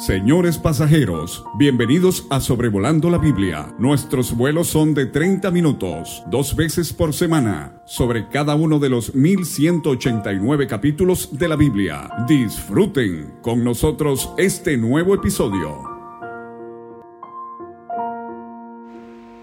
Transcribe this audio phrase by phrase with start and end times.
[0.00, 3.74] Señores pasajeros, bienvenidos a Sobrevolando la Biblia.
[3.78, 9.14] Nuestros vuelos son de 30 minutos, dos veces por semana, sobre cada uno de los
[9.14, 12.08] 1189 capítulos de la Biblia.
[12.26, 15.82] Disfruten con nosotros este nuevo episodio.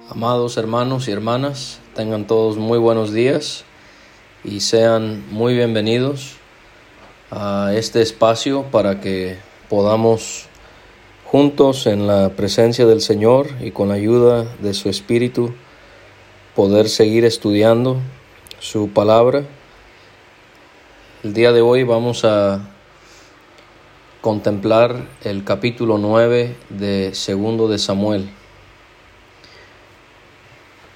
[0.09, 3.63] Amados hermanos y hermanas, tengan todos muy buenos días
[4.43, 6.37] y sean muy bienvenidos
[7.29, 10.47] a este espacio para que podamos
[11.25, 15.53] juntos en la presencia del Señor y con la ayuda de su Espíritu
[16.55, 17.97] poder seguir estudiando
[18.59, 19.43] su palabra.
[21.23, 22.61] El día de hoy vamos a
[24.21, 28.29] contemplar el capítulo 9 de Segundo de Samuel.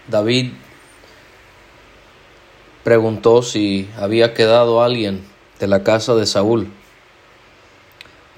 [0.08, 0.52] David
[2.84, 5.24] preguntó si había quedado alguien
[5.60, 6.72] de la casa de Saúl.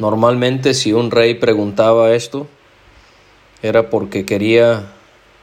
[0.03, 2.45] Normalmente si un rey preguntaba esto,
[3.61, 4.91] era porque quería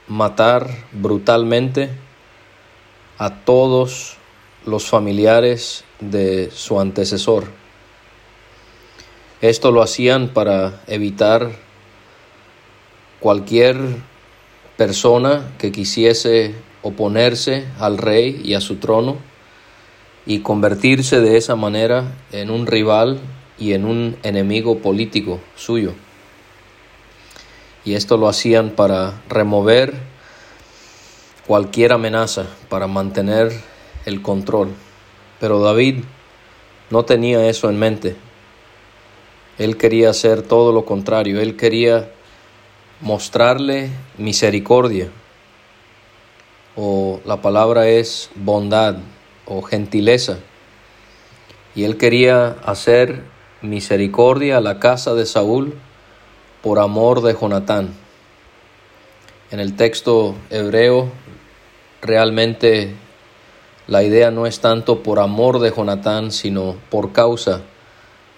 [0.07, 1.89] matar brutalmente
[3.17, 4.19] a todos
[4.67, 7.45] los familiares de su antecesor.
[9.41, 11.53] Esto lo hacían para evitar
[13.19, 13.79] cualquier
[14.77, 19.17] persona que quisiese oponerse al rey y a su trono
[20.27, 23.21] y convertirse de esa manera en un rival
[23.61, 25.93] y en un enemigo político suyo.
[27.85, 29.95] Y esto lo hacían para remover
[31.47, 33.53] cualquier amenaza, para mantener
[34.07, 34.71] el control.
[35.39, 36.05] Pero David
[36.91, 38.17] no tenía eso en mente.
[39.59, 41.41] Él quería hacer todo lo contrario.
[41.41, 42.11] Él quería
[43.01, 45.09] mostrarle misericordia.
[46.77, 48.97] O la palabra es bondad
[49.47, 50.39] o gentileza.
[51.75, 53.23] Y él quería hacer
[53.63, 55.75] misericordia a la casa de Saúl
[56.63, 57.95] por amor de Jonatán.
[59.51, 61.11] En el texto hebreo
[62.01, 62.95] realmente
[63.87, 67.63] la idea no es tanto por amor de Jonatán, sino por causa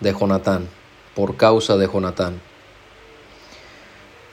[0.01, 0.69] de Jonatán,
[1.15, 2.41] por causa de Jonatán.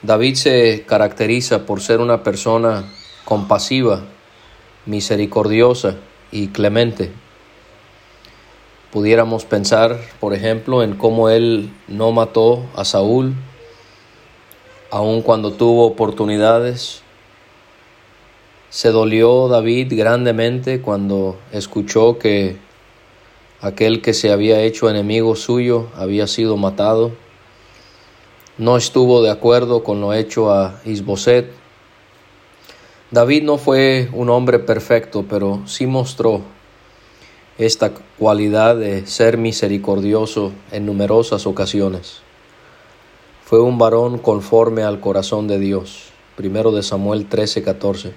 [0.02, 2.84] David se caracteriza por ser una persona
[3.26, 4.00] compasiva,
[4.86, 5.96] misericordiosa
[6.32, 7.12] y clemente.
[8.92, 13.34] Pudiéramos pensar, por ejemplo, en cómo él no mató a Saúl,
[14.90, 17.02] aun cuando tuvo oportunidades.
[18.68, 22.56] Se dolió David grandemente cuando escuchó que
[23.60, 27.12] aquel que se había hecho enemigo suyo había sido matado.
[28.58, 31.48] No estuvo de acuerdo con lo hecho a Isboset.
[33.12, 36.42] David no fue un hombre perfecto, pero sí mostró
[37.60, 42.22] esta cualidad de ser misericordioso en numerosas ocasiones.
[43.44, 46.04] Fue un varón conforme al corazón de Dios.
[46.36, 48.12] Primero de Samuel 13:14.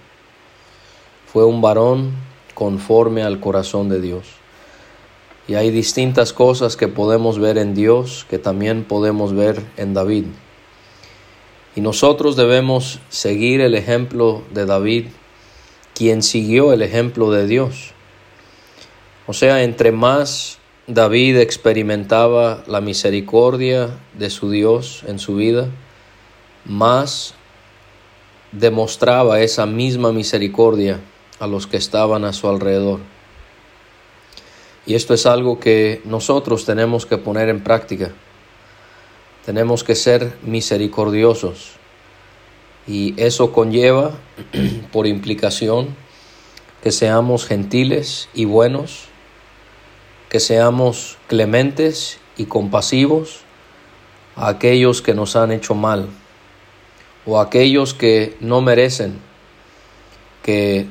[1.27, 2.11] Fue un varón
[2.53, 4.27] conforme al corazón de Dios.
[5.49, 10.23] Y hay distintas cosas que podemos ver en Dios que también podemos ver en David.
[11.75, 15.07] Y nosotros debemos seguir el ejemplo de David,
[15.93, 17.92] quien siguió el ejemplo de Dios.
[19.25, 20.57] O sea, entre más
[20.87, 25.69] David experimentaba la misericordia de su Dios en su vida,
[26.65, 27.33] más
[28.51, 30.99] demostraba esa misma misericordia
[31.39, 32.99] a los que estaban a su alrededor.
[34.85, 38.11] Y esto es algo que nosotros tenemos que poner en práctica.
[39.45, 41.71] Tenemos que ser misericordiosos.
[42.85, 44.11] Y eso conlleva,
[44.91, 45.95] por implicación,
[46.81, 49.12] que seamos gentiles y buenos
[50.33, 53.41] que seamos clementes y compasivos
[54.35, 56.07] a aquellos que nos han hecho mal
[57.27, 59.19] o a aquellos que no merecen
[60.41, 60.87] que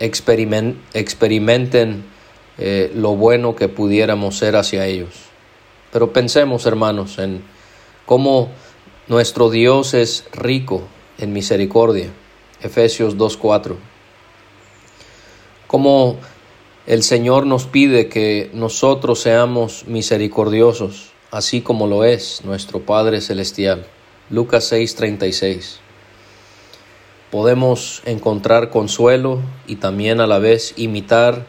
[0.00, 2.04] experimenten
[2.58, 5.14] eh, lo bueno que pudiéramos ser hacia ellos.
[5.92, 7.44] Pero pensemos, hermanos, en
[8.06, 8.50] cómo
[9.06, 10.82] nuestro Dios es rico
[11.18, 12.08] en misericordia.
[12.60, 13.76] Efesios 2.4.
[15.68, 16.18] Cómo
[16.86, 23.86] el Señor nos pide que nosotros seamos misericordiosos, así como lo es nuestro Padre Celestial.
[24.28, 25.80] Lucas 6:36.
[27.30, 31.46] Podemos encontrar consuelo y también a la vez imitar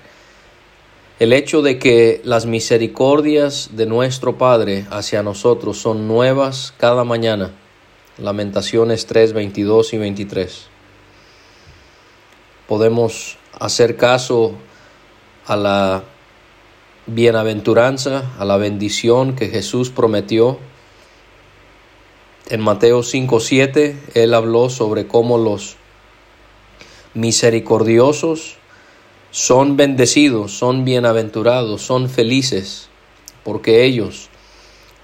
[1.19, 7.51] el hecho de que las misericordias de nuestro Padre hacia nosotros son nuevas cada mañana.
[8.17, 10.67] Lamentaciones 3, 22 y 23.
[12.67, 14.55] Podemos hacer caso
[15.47, 16.03] a la
[17.07, 20.57] bienaventuranza, a la bendición que Jesús prometió
[22.47, 25.77] En Mateo 5:7 él habló sobre cómo los
[27.15, 28.57] misericordiosos
[29.31, 32.89] son bendecidos, son bienaventurados, son felices,
[33.43, 34.29] porque ellos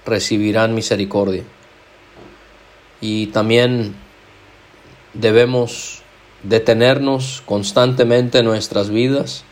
[0.06, 1.42] recibirán misericordia.
[3.00, 3.96] Y también
[5.14, 6.02] debemos
[6.44, 9.44] detenernos constantemente en nuestras vidas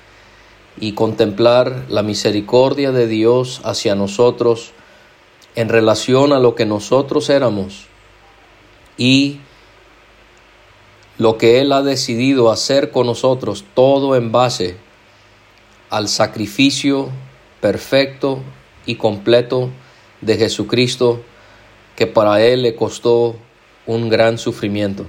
[0.81, 4.73] y contemplar la misericordia de Dios hacia nosotros
[5.55, 7.87] en relación a lo que nosotros éramos
[8.97, 9.41] y
[11.19, 14.79] lo que Él ha decidido hacer con nosotros, todo en base
[15.91, 17.11] al sacrificio
[17.61, 18.41] perfecto
[18.87, 19.69] y completo
[20.23, 21.21] de Jesucristo,
[21.95, 23.37] que para Él le costó
[23.87, 25.05] un gran sufrimiento.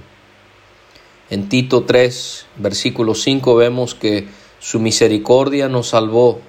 [1.30, 4.26] En Tito 3, versículo 5 vemos que
[4.62, 6.40] su misericordia nos salvó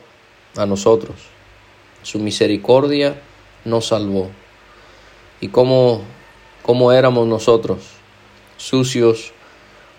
[0.55, 1.15] a nosotros.
[2.03, 3.19] Su misericordia
[3.65, 4.29] nos salvó.
[5.41, 6.01] ¿Y cómo,
[6.61, 7.79] cómo éramos nosotros?
[8.57, 9.31] Sucios,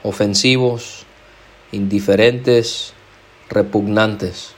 [0.04, 1.06] ofensivos,
[1.72, 2.94] indiferentes,
[3.50, 4.54] repugnantes,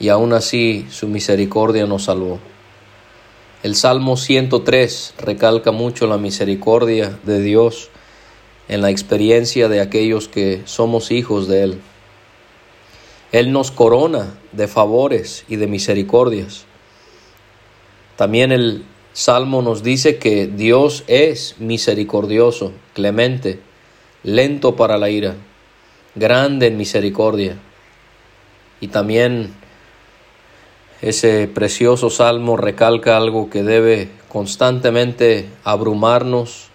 [0.00, 2.40] y aún así su misericordia nos salvó.
[3.62, 7.90] El Salmo 103 recalca mucho la misericordia de Dios
[8.66, 11.80] en la experiencia de aquellos que somos hijos de Él.
[13.32, 16.64] Él nos corona de favores y de misericordias.
[18.16, 23.60] También el Salmo nos dice que Dios es misericordioso, clemente,
[24.22, 25.36] lento para la ira,
[26.14, 27.56] grande en misericordia.
[28.80, 29.54] Y también
[31.02, 36.68] ese precioso salmo recalca algo que debe constantemente abrumarnos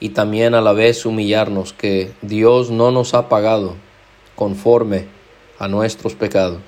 [0.00, 3.74] y también a la vez humillarnos, que Dios no nos ha pagado
[4.36, 5.06] conforme
[5.58, 6.60] a nuestros pecados.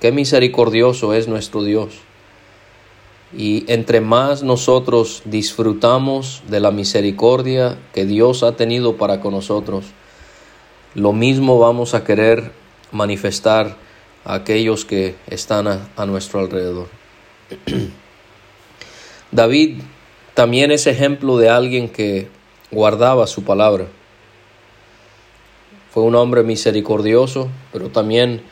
[0.00, 1.94] Qué misericordioso es nuestro Dios.
[3.36, 9.84] Y entre más nosotros disfrutamos de la misericordia que Dios ha tenido para con nosotros,
[10.94, 12.52] lo mismo vamos a querer
[12.90, 13.76] manifestar
[14.24, 16.88] a aquellos que están a, nuestro alrededor.
[19.30, 19.82] David
[20.32, 22.28] también es ejemplo de alguien que
[22.70, 23.86] guardaba su palabra.
[25.90, 28.42] Fue un hombre misericordioso, pero también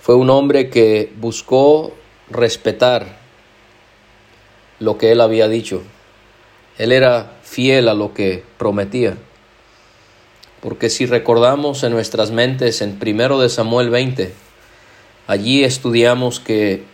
[0.00, 1.92] fue un hombre que buscó
[2.28, 3.18] respetar
[4.80, 5.82] lo que él había dicho.
[6.78, 9.16] Él era fiel a lo que prometía.
[10.60, 14.32] Porque si recordamos en nuestras mentes en primero de Samuel 20,
[15.26, 16.84] allí estudiamos que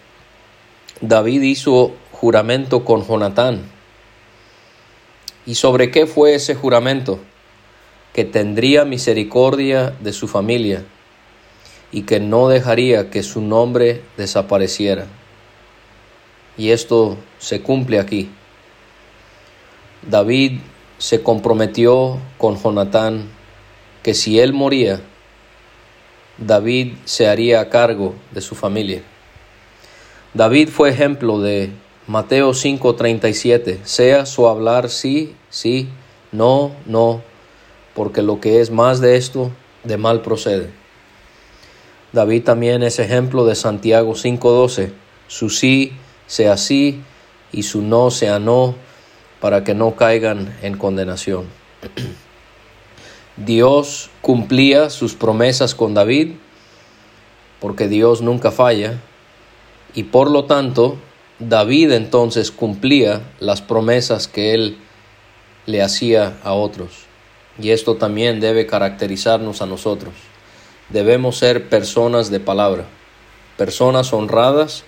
[1.01, 3.63] David hizo juramento con Jonatán.
[5.47, 7.21] ¿Y sobre qué fue ese juramento?
[8.19, 10.83] Que tendría misericordia de su familia
[11.93, 15.07] y que no dejaría que su nombre desapareciera.
[16.57, 18.29] Y esto se cumple aquí.
[20.03, 20.59] David
[20.99, 23.29] se comprometió con Jonatán
[24.03, 25.01] que si él moría,
[26.39, 29.01] David se haría cargo de su familia.
[30.35, 31.71] David fue ejemplo de
[32.09, 35.89] Mateo 5:37, sea su hablar sí, sí,
[36.33, 37.23] no, no,
[37.99, 39.51] porque lo que es más de esto,
[39.83, 40.71] de mal procede.
[42.13, 44.93] David también es ejemplo de Santiago 5:12,
[45.27, 45.95] su sí
[46.29, 47.03] sea sí
[47.51, 48.77] y su no sea no,
[49.41, 51.47] para que no caigan en condenación.
[53.37, 56.35] Dios cumplía sus promesas con David,
[57.59, 59.01] porque Dios nunca falla,
[59.93, 60.99] y por lo tanto
[61.41, 64.79] David entonces cumplía las promesas que él
[65.67, 67.08] le hacía a otros.
[67.61, 70.15] Y esto también debe caracterizarnos a nosotros.
[70.91, 72.85] Debemos ser personas de palabra,
[73.57, 74.85] personas honradas,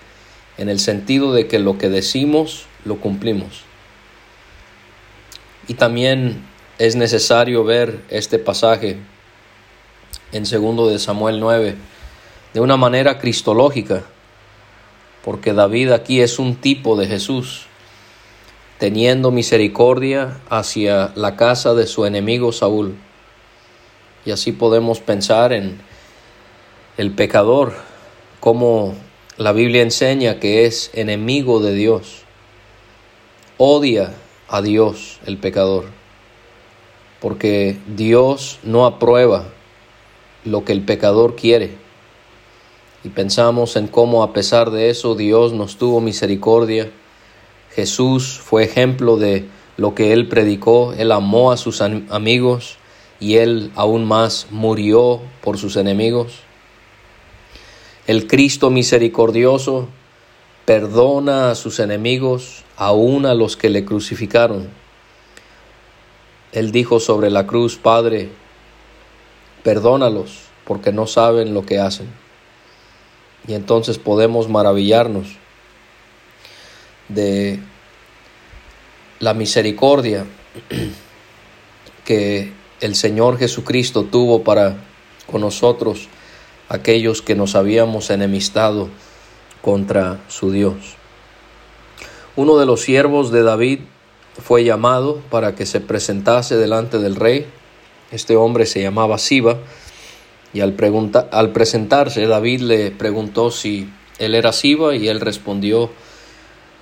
[0.56, 3.62] en el sentido de que lo que decimos lo cumplimos.
[5.68, 6.44] Y también
[6.78, 8.98] es necesario ver este pasaje
[10.32, 11.76] en segundo de Samuel 9
[12.52, 14.04] de una manera cristológica,
[15.24, 17.66] porque David aquí es un tipo de Jesús,
[18.80, 22.96] teniendo misericordia hacia la casa de su enemigo Saúl.
[24.25, 25.78] Y así podemos pensar en
[26.96, 27.75] el pecador,
[28.40, 28.94] como
[29.37, 32.22] la Biblia enseña que es enemigo de Dios.
[33.58, 34.14] Odia
[34.49, 35.84] a Dios el pecador,
[37.20, 39.44] porque Dios no aprueba
[40.46, 41.76] lo que el pecador quiere.
[43.04, 46.90] Y pensamos en cómo a pesar de eso Dios nos tuvo misericordia.
[47.74, 49.46] Jesús fue ejemplo de
[49.76, 52.76] lo que él predicó, él amó a sus amigos
[53.18, 56.42] y él aún más murió por sus enemigos
[58.10, 59.86] el Cristo misericordioso
[60.64, 64.68] perdona a sus enemigos, aun a los que le crucificaron.
[66.50, 68.30] Él dijo sobre la cruz, Padre,
[69.62, 72.08] perdónalos porque no saben lo que hacen.
[73.46, 75.28] Y entonces podemos maravillarnos
[77.14, 77.61] de
[79.19, 80.26] la misericordia
[82.05, 84.79] que el Señor Jesucristo tuvo para
[85.31, 86.09] con nosotros,
[86.69, 88.88] aquellos que nos habíamos enemistado
[89.62, 90.97] contra su Dios.
[92.37, 93.81] Uno de los siervos de David
[94.43, 97.47] fue llamado para que se presentase delante del rey.
[98.11, 99.59] Este hombre se llamaba Siba
[100.52, 100.75] y al,
[101.33, 103.88] al presentarse David le preguntó si
[104.19, 105.90] él era Siba y él respondió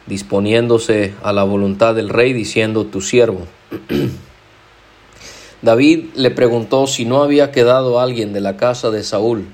[0.09, 3.47] disponiéndose a la voluntad del rey diciendo tu siervo.
[5.63, 9.47] David le preguntó si no había quedado alguien de la casa de Saúl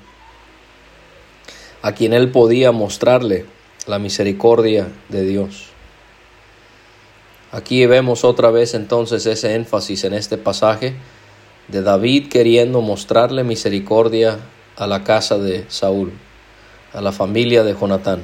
[1.81, 3.45] a quien él podía mostrarle
[3.85, 5.67] la misericordia de Dios.
[7.51, 10.95] Aquí vemos otra vez entonces ese énfasis en este pasaje
[11.67, 14.39] de David queriendo mostrarle misericordia
[14.77, 16.11] a la casa de Saúl,
[16.93, 18.23] a la familia de Jonatán.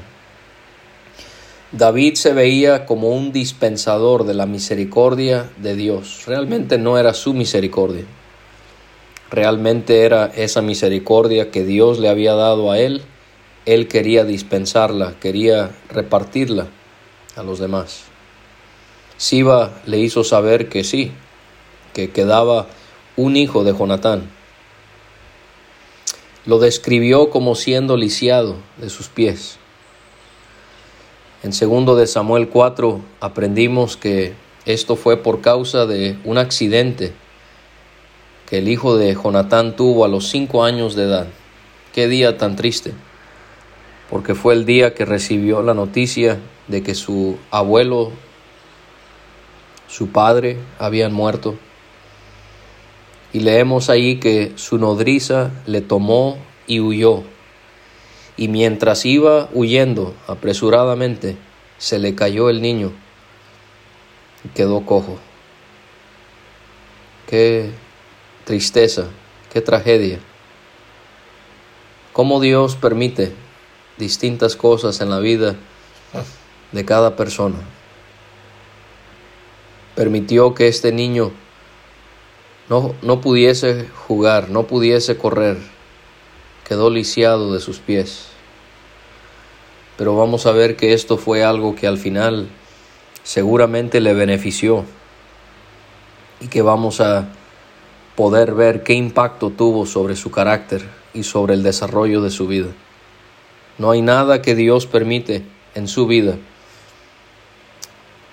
[1.71, 6.23] David se veía como un dispensador de la misericordia de Dios.
[6.27, 8.05] Realmente no era su misericordia.
[9.29, 13.03] Realmente era esa misericordia que Dios le había dado a él
[13.65, 16.67] él quería dispensarla, quería repartirla
[17.35, 18.03] a los demás.
[19.17, 21.11] Siba le hizo saber que sí,
[21.93, 22.67] que quedaba
[23.15, 24.29] un hijo de Jonatán.
[26.45, 29.59] Lo describió como siendo lisiado de sus pies.
[31.43, 34.33] En segundo de Samuel 4 aprendimos que
[34.65, 37.13] esto fue por causa de un accidente
[38.47, 41.27] que el hijo de Jonatán tuvo a los cinco años de edad.
[41.93, 42.93] Qué día tan triste
[44.11, 48.11] porque fue el día que recibió la noticia de que su abuelo,
[49.87, 51.55] su padre, habían muerto.
[53.31, 57.23] Y leemos ahí que su nodriza le tomó y huyó.
[58.41, 61.37] Y mientras iba huyendo apresuradamente,
[61.77, 62.91] se le cayó el niño
[64.43, 65.19] y quedó cojo.
[67.27, 67.69] Qué
[68.43, 69.09] tristeza,
[69.53, 70.17] qué tragedia.
[72.13, 73.31] ¿Cómo Dios permite
[73.99, 75.55] distintas cosas en la vida
[76.71, 77.59] de cada persona.
[79.93, 81.31] Permitió que este niño
[82.69, 85.59] no, no pudiese jugar, no pudiese correr,
[86.67, 88.30] quedó lisiado de sus pies.
[89.97, 92.47] Pero vamos a ver que esto fue algo que al final
[93.23, 94.85] seguramente le benefició
[96.39, 97.29] y que vamos a
[98.15, 100.83] poder ver qué impacto tuvo sobre su carácter
[101.13, 102.69] y sobre el desarrollo de su vida.
[103.77, 105.43] No hay nada que Dios permite
[105.75, 106.37] en su vida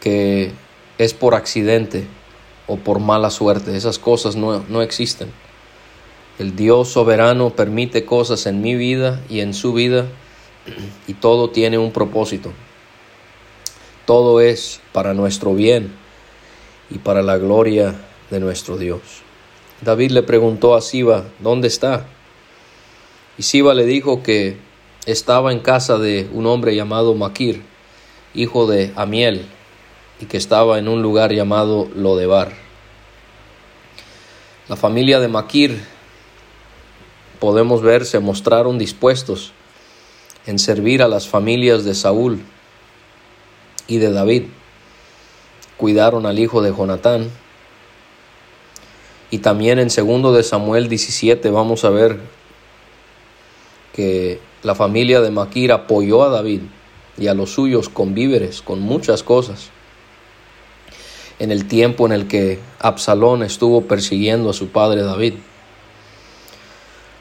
[0.01, 0.53] que
[0.99, 2.07] es por accidente
[2.67, 3.77] o por mala suerte.
[3.77, 5.31] Esas cosas no, no existen.
[6.39, 10.07] El Dios soberano permite cosas en mi vida y en su vida
[11.07, 12.53] y todo tiene un propósito.
[14.07, 15.95] Todo es para nuestro bien
[16.91, 17.95] y para la gloria
[18.31, 19.01] de nuestro Dios.
[19.81, 22.07] David le preguntó a Siba, ¿dónde está?
[23.37, 24.57] Y Siba le dijo que
[25.07, 27.63] estaba en casa de un hombre llamado Maquir,
[28.35, 29.47] hijo de Amiel,
[30.21, 32.53] y que estaba en un lugar llamado Lodebar.
[34.69, 35.81] La familia de Maquir,
[37.39, 39.53] podemos ver, se mostraron dispuestos
[40.49, 42.41] en servir a las familias de Saúl
[43.87, 44.45] y de David.
[45.77, 47.31] Cuidaron al hijo de Jonatán.
[49.31, 52.19] Y también en segundo de Samuel 17 vamos a ver
[53.93, 56.63] que la familia de Maquir apoyó a David
[57.19, 59.69] y a los suyos con víveres, con muchas cosas.
[61.39, 65.35] En el tiempo en el que Absalón estuvo persiguiendo a su padre David.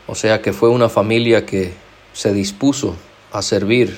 [0.07, 1.73] O sea que fue una familia que
[2.13, 2.95] se dispuso
[3.31, 3.97] a servir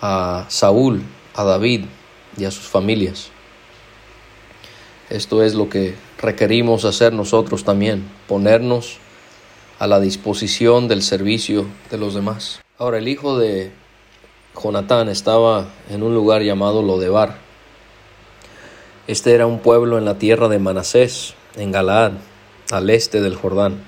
[0.00, 1.02] a Saúl,
[1.34, 1.86] a David
[2.36, 3.30] y a sus familias.
[5.10, 8.98] Esto es lo que requerimos hacer nosotros también, ponernos
[9.78, 12.60] a la disposición del servicio de los demás.
[12.78, 13.70] Ahora, el hijo de
[14.60, 17.38] Jonatán estaba en un lugar llamado Lodebar.
[19.06, 22.12] Este era un pueblo en la tierra de Manasés, en Galaad,
[22.70, 23.84] al este del Jordán.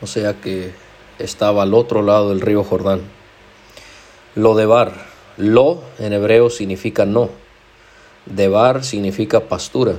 [0.00, 0.72] O sea que
[1.22, 3.00] estaba al otro lado del río Jordán.
[4.34, 7.30] Lodebar, lo en hebreo significa no.
[8.26, 9.94] Debar significa pastura.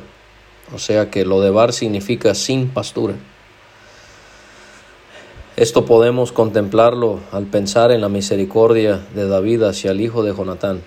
[0.73, 3.15] O sea que Lodebar significa sin pastura.
[5.57, 10.81] Esto podemos contemplarlo al pensar en la misericordia de David hacia el hijo de Jonatán.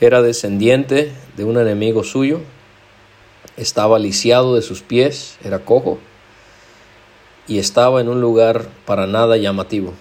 [0.00, 2.40] Era descendiente de un enemigo suyo,
[3.56, 5.98] estaba lisiado de sus pies, era cojo,
[7.46, 9.92] y estaba en un lugar para nada llamativo.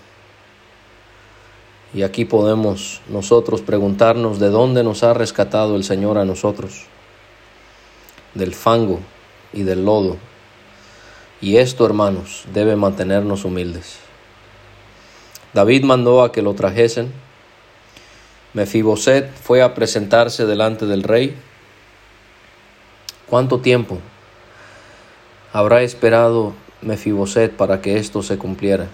[1.93, 6.85] Y aquí podemos nosotros preguntarnos de dónde nos ha rescatado el Señor a nosotros,
[8.33, 8.99] del fango
[9.51, 10.17] y del lodo.
[11.41, 13.97] Y esto, hermanos, debe mantenernos humildes.
[15.53, 17.11] David mandó a que lo trajesen.
[18.53, 21.35] Mefiboset fue a presentarse delante del rey.
[23.27, 23.97] ¿Cuánto tiempo
[25.51, 28.87] habrá esperado Mefiboset para que esto se cumpliera?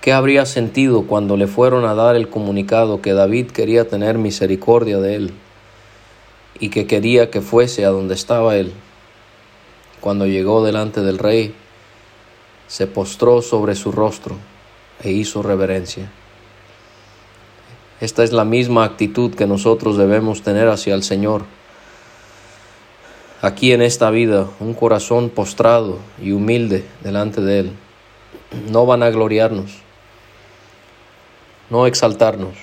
[0.00, 4.98] ¿Qué habría sentido cuando le fueron a dar el comunicado que David quería tener misericordia
[4.98, 5.32] de él
[6.58, 8.72] y que quería que fuese a donde estaba él?
[10.00, 11.54] Cuando llegó delante del rey,
[12.66, 14.36] se postró sobre su rostro
[15.04, 16.10] e hizo reverencia.
[18.00, 21.44] Esta es la misma actitud que nosotros debemos tener hacia el Señor.
[23.42, 27.72] Aquí en esta vida, un corazón postrado y humilde delante de Él.
[28.70, 29.82] No van a gloriarnos
[31.72, 32.54] no exaltarnos.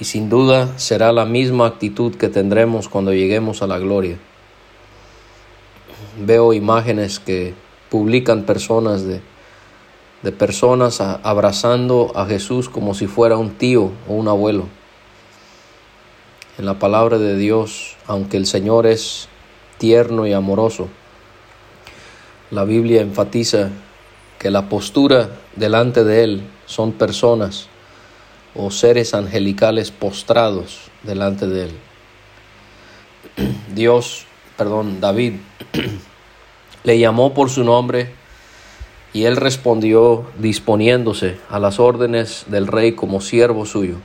[0.00, 4.18] Y sin duda será la misma actitud que tendremos cuando lleguemos a la gloria.
[6.18, 7.54] Veo imágenes que
[7.90, 9.20] publican personas de,
[10.22, 14.66] de personas abrazando a Jesús como si fuera un tío o un abuelo.
[16.56, 19.28] En la palabra de Dios, aunque el Señor es
[19.78, 20.88] tierno y amoroso,
[22.50, 23.70] la Biblia enfatiza
[24.38, 27.68] que la postura delante de Él son personas
[28.54, 31.72] o seres angelicales postrados delante de él.
[33.74, 35.34] Dios, perdón, David,
[36.84, 38.12] le llamó por su nombre
[39.12, 43.96] y él respondió disponiéndose a las órdenes del rey como siervo suyo.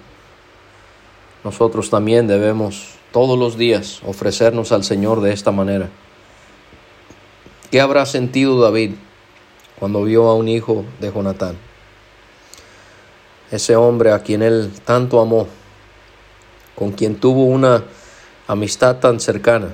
[1.43, 5.89] Nosotros también debemos todos los días ofrecernos al Señor de esta manera.
[7.71, 8.91] ¿Qué habrá sentido David
[9.79, 11.69] cuando vio a un hijo de Jonatán?
[13.51, 15.47] ese hombre a quien él tanto amó,
[16.75, 17.83] con quien tuvo una
[18.47, 19.69] amistad tan cercana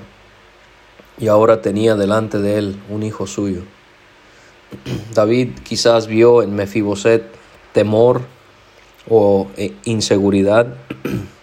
[1.17, 3.63] y ahora tenía delante de él un hijo suyo.
[5.13, 7.23] David quizás vio en Mefiboset
[7.73, 8.21] temor
[9.09, 10.67] o eh, inseguridad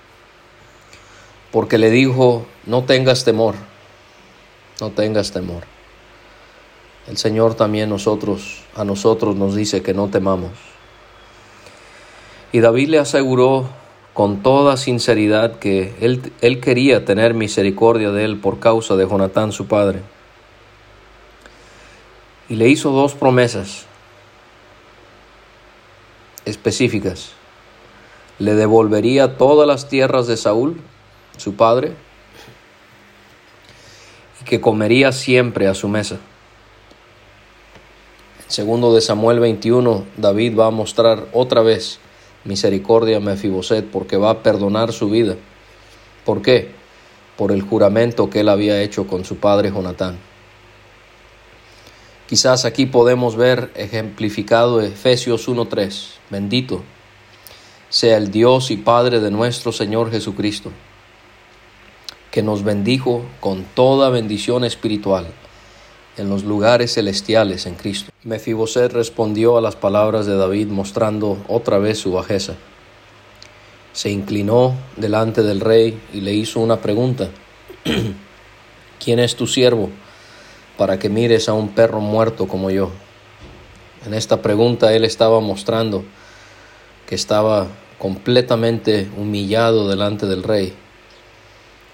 [1.52, 3.54] porque le dijo, no tengas temor,
[4.80, 5.64] no tengas temor.
[7.06, 10.52] El Señor también nosotros, a nosotros nos dice que no temamos.
[12.52, 13.68] Y David le aseguró
[14.14, 19.52] con toda sinceridad que él, él, quería tener misericordia de él por causa de Jonatán
[19.52, 20.00] su padre.
[22.48, 23.86] Y le hizo dos promesas
[26.44, 27.30] específicas.
[28.38, 30.80] Le devolvería todas las tierras de Saúl,
[31.42, 31.92] su padre,
[34.40, 36.20] y que comería siempre a su mesa.
[38.44, 41.98] En segundo de Samuel 21, David va a mostrar otra vez
[42.44, 45.36] misericordia a Mefiboset porque va a perdonar su vida.
[46.24, 46.70] ¿Por qué?
[47.36, 50.18] Por el juramento que él había hecho con su padre Jonatán.
[52.28, 56.18] Quizás aquí podemos ver ejemplificado Efesios 1.3.
[56.30, 56.82] Bendito
[57.92, 60.72] sea el Dios y Padre de nuestro Señor Jesucristo,
[62.32, 65.26] que nos bendijo con toda bendición espiritual
[66.16, 68.10] en los lugares celestiales en Cristo.
[68.24, 72.54] Mefiboset respondió a las palabras de David mostrando otra vez su bajeza.
[73.92, 77.28] Se inclinó delante del rey y le hizo una pregunta.
[79.04, 79.90] ¿Quién es tu siervo
[80.78, 82.90] para que mires a un perro muerto como yo?
[84.06, 86.02] En esta pregunta él estaba mostrando
[87.06, 87.66] que estaba
[87.98, 90.74] completamente humillado delante del rey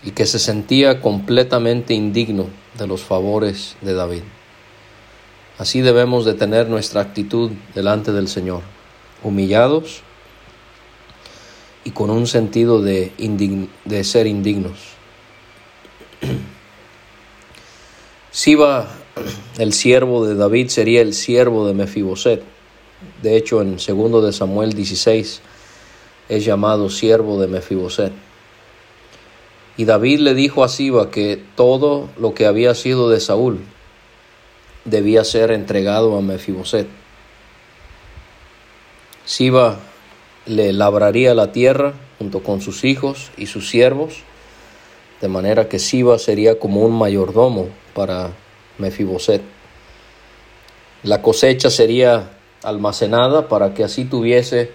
[0.03, 2.47] y que se sentía completamente indigno
[2.79, 4.23] de los favores de David.
[5.59, 8.63] Así debemos de tener nuestra actitud delante del Señor,
[9.25, 10.03] humillados
[11.85, 13.13] y con un sentido de,
[14.05, 14.79] ser indignos.
[18.31, 18.89] Siba,
[19.59, 22.45] el siervo de David, sería el siervo de Mefiboset.
[23.23, 25.41] De hecho, en 2 de Samuel 16
[26.29, 28.13] es llamado siervo de Mefiboset.
[29.79, 33.61] Y David le dijo a Siba que todo lo que había sido de Saúl
[34.85, 36.89] debía ser entregado a Mefiboset.
[39.25, 39.79] Siba
[40.47, 44.25] le labraría la tierra junto con sus hijos y sus siervos,
[45.21, 48.33] de manera que Siba sería como un mayordomo para
[48.79, 49.43] Mefiboset.
[51.05, 52.33] La cosecha sería
[52.65, 54.73] almacenada para que así tuviese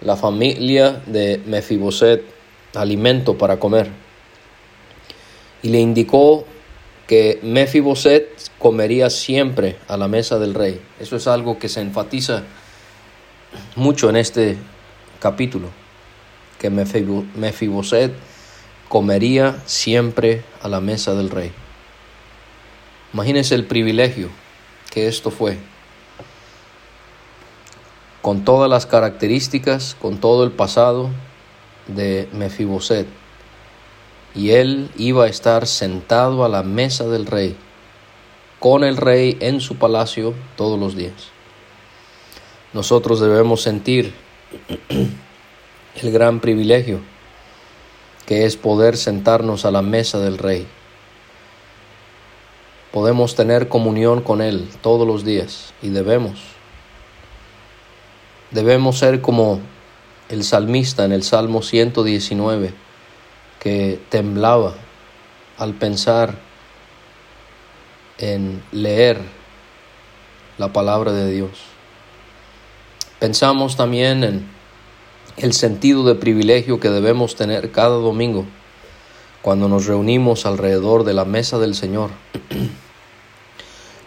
[0.00, 2.24] la familia de Mefiboset
[2.74, 4.02] alimento para comer.
[5.62, 6.44] Y le indicó
[7.06, 10.80] que Mefiboset comería siempre a la mesa del rey.
[10.98, 12.42] Eso es algo que se enfatiza
[13.76, 14.56] mucho en este
[15.20, 15.68] capítulo,
[16.58, 18.12] que Mefiboset
[18.88, 21.52] comería siempre a la mesa del rey.
[23.12, 24.30] Imagínense el privilegio
[24.90, 25.58] que esto fue
[28.22, 31.10] con todas las características, con todo el pasado
[31.88, 33.06] de Mefiboset.
[34.34, 37.56] Y él iba a estar sentado a la mesa del rey,
[38.58, 41.30] con el rey en su palacio todos los días.
[42.72, 44.14] Nosotros debemos sentir
[44.88, 47.00] el gran privilegio
[48.26, 50.66] que es poder sentarnos a la mesa del rey.
[52.92, 56.52] Podemos tener comunión con Él todos los días y debemos
[58.52, 59.60] Debemos ser como
[60.28, 62.74] el salmista en el Salmo 119,
[63.62, 64.74] que temblaba
[65.56, 66.36] al pensar
[68.18, 69.20] en leer
[70.58, 71.60] la palabra de Dios.
[73.20, 74.48] Pensamos también en
[75.36, 78.46] el sentido de privilegio que debemos tener cada domingo
[79.42, 82.10] cuando nos reunimos alrededor de la mesa del Señor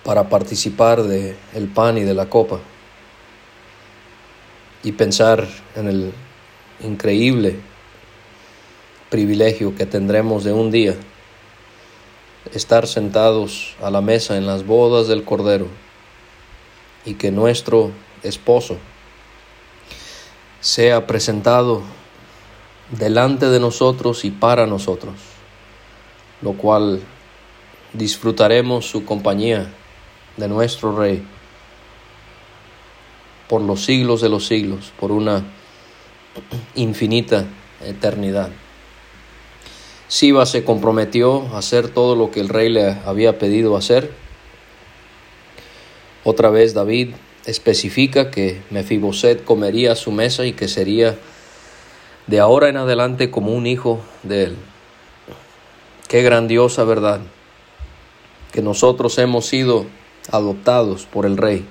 [0.03, 2.59] para participar de el pan y de la copa
[4.83, 6.13] y pensar en el
[6.83, 7.61] increíble
[9.09, 10.95] privilegio que tendremos de un día
[12.53, 15.67] estar sentados a la mesa en las bodas del Cordero
[17.05, 17.91] y que nuestro
[18.23, 18.77] esposo
[20.59, 21.83] sea presentado
[22.91, 25.13] delante de nosotros y para nosotros,
[26.41, 27.01] lo cual
[27.93, 29.71] disfrutaremos su compañía
[30.37, 31.25] de nuestro Rey
[33.47, 35.43] por los siglos de los siglos, por una
[36.73, 37.45] infinita
[37.83, 38.49] eternidad.
[40.07, 44.11] Siba se comprometió a hacer todo lo que el rey le había pedido hacer.
[46.23, 47.15] Otra vez David
[47.45, 51.17] especifica que Mefiboset comería a su mesa y que sería
[52.27, 54.57] de ahora en adelante como un hijo de él.
[56.07, 57.21] Qué grandiosa verdad
[58.51, 59.85] que nosotros hemos sido
[60.31, 61.65] adoptados por el rey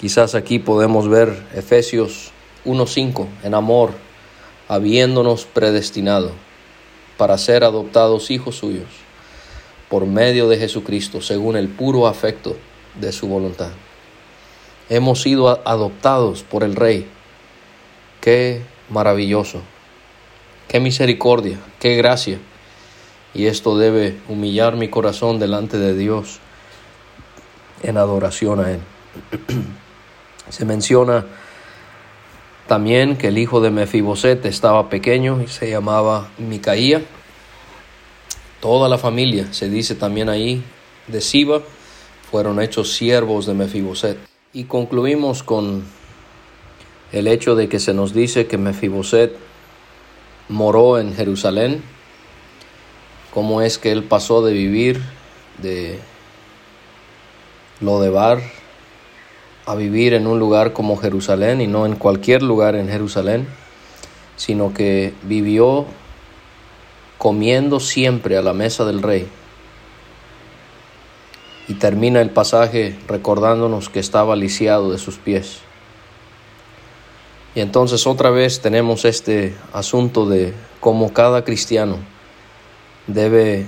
[0.00, 2.30] Quizás aquí podemos ver Efesios
[2.66, 3.92] 1.5 en amor,
[4.68, 6.32] habiéndonos predestinado
[7.16, 9.06] para ser adoptados hijos suyos
[9.88, 12.56] por medio de Jesucristo, según el puro afecto
[13.00, 13.70] de su voluntad.
[14.88, 17.06] Hemos sido adoptados por el Rey.
[18.20, 19.62] Qué maravilloso,
[20.68, 22.38] qué misericordia, qué gracia.
[23.34, 26.40] Y esto debe humillar mi corazón delante de Dios
[27.82, 28.80] en adoración a Él.
[30.48, 31.26] Se menciona
[32.66, 37.02] también que el hijo de Mefiboset estaba pequeño y se llamaba Micaía.
[38.60, 40.62] Toda la familia, se dice también ahí,
[41.06, 41.62] de Siba,
[42.30, 44.18] fueron hechos siervos de Mefiboset.
[44.52, 45.84] Y concluimos con
[47.12, 49.36] el hecho de que se nos dice que Mefiboset
[50.48, 51.82] moró en Jerusalén,
[53.32, 55.02] cómo es que él pasó de vivir
[55.58, 56.00] de
[57.80, 58.40] Lodebar
[59.66, 63.48] a vivir en un lugar como Jerusalén y no en cualquier lugar en Jerusalén,
[64.36, 65.86] sino que vivió
[67.18, 69.28] comiendo siempre a la mesa del rey.
[71.66, 75.58] Y termina el pasaje recordándonos que estaba lisiado de sus pies.
[77.56, 81.96] Y entonces otra vez tenemos este asunto de cómo cada cristiano
[83.08, 83.66] debe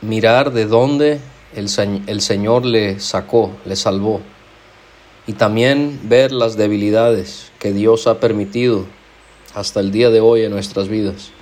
[0.00, 1.20] mirar de dónde
[1.56, 1.68] el,
[2.06, 4.20] el Señor le sacó, le salvó
[5.28, 8.86] y también ver las debilidades que Dios ha permitido
[9.54, 11.32] hasta el día de hoy en nuestras vidas,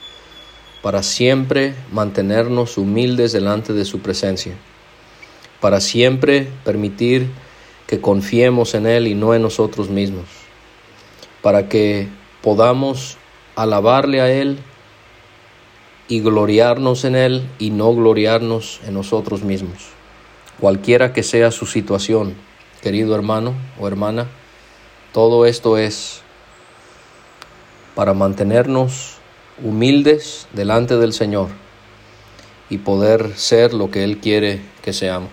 [0.82, 4.54] para siempre mantenernos humildes delante de su presencia,
[5.60, 7.28] para siempre permitir
[7.86, 10.26] que confiemos en Él y no en nosotros mismos,
[11.40, 12.08] para que
[12.42, 13.18] podamos
[13.54, 14.58] alabarle a Él
[16.08, 19.90] y gloriarnos en Él y no gloriarnos en nosotros mismos,
[20.58, 22.45] cualquiera que sea su situación
[22.86, 24.28] querido hermano o hermana,
[25.12, 26.20] todo esto es
[27.96, 29.16] para mantenernos
[29.60, 31.48] humildes delante del Señor
[32.70, 35.32] y poder ser lo que Él quiere que seamos.